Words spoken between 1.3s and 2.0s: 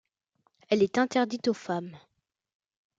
aux femmes.